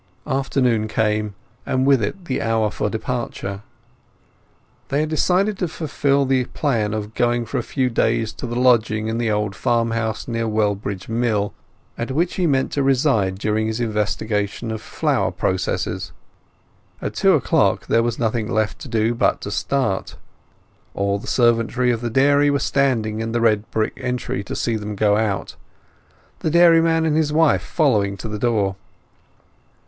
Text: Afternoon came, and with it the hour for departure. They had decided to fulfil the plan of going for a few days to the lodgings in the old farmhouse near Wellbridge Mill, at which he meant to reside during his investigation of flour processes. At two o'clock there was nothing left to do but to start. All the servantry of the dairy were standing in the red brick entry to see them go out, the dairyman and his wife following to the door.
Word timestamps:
Afternoon 0.25 0.87
came, 0.87 1.35
and 1.63 1.85
with 1.85 2.01
it 2.01 2.25
the 2.25 2.41
hour 2.41 2.71
for 2.71 2.89
departure. 2.89 3.61
They 4.89 5.01
had 5.01 5.09
decided 5.09 5.59
to 5.59 5.67
fulfil 5.67 6.25
the 6.25 6.45
plan 6.45 6.95
of 6.95 7.13
going 7.13 7.45
for 7.45 7.59
a 7.59 7.61
few 7.61 7.87
days 7.87 8.33
to 8.33 8.47
the 8.47 8.55
lodgings 8.59 9.11
in 9.11 9.19
the 9.19 9.29
old 9.29 9.55
farmhouse 9.55 10.27
near 10.27 10.47
Wellbridge 10.47 11.07
Mill, 11.07 11.53
at 11.99 12.09
which 12.09 12.33
he 12.33 12.47
meant 12.47 12.71
to 12.71 12.81
reside 12.81 13.37
during 13.37 13.67
his 13.67 13.79
investigation 13.79 14.71
of 14.71 14.81
flour 14.81 15.29
processes. 15.29 16.13
At 16.99 17.13
two 17.13 17.33
o'clock 17.33 17.85
there 17.85 18.01
was 18.01 18.17
nothing 18.17 18.49
left 18.51 18.79
to 18.79 18.87
do 18.87 19.13
but 19.13 19.39
to 19.41 19.51
start. 19.51 20.15
All 20.95 21.19
the 21.19 21.27
servantry 21.27 21.93
of 21.93 22.01
the 22.01 22.09
dairy 22.09 22.49
were 22.49 22.57
standing 22.57 23.19
in 23.19 23.33
the 23.33 23.39
red 23.41 23.69
brick 23.69 23.99
entry 24.01 24.43
to 24.45 24.55
see 24.55 24.77
them 24.77 24.95
go 24.95 25.15
out, 25.15 25.55
the 26.39 26.49
dairyman 26.49 27.05
and 27.05 27.15
his 27.15 27.31
wife 27.31 27.61
following 27.61 28.17
to 28.17 28.27
the 28.27 28.39
door. 28.39 28.75